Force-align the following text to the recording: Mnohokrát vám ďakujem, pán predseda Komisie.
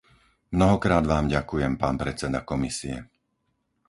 Mnohokrát 0.53 1.03
vám 1.13 1.25
ďakujem, 1.35 1.73
pán 1.81 1.93
predseda 2.03 2.39
Komisie. 2.51 2.97